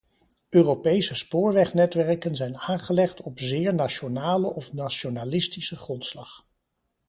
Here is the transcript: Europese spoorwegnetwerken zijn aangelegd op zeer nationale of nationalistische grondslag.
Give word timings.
Europese 0.49 1.15
spoorwegnetwerken 1.15 2.35
zijn 2.35 2.57
aangelegd 2.57 3.21
op 3.21 3.39
zeer 3.39 3.73
nationale 3.73 4.47
of 4.47 4.73
nationalistische 4.73 5.75
grondslag. 5.75 6.45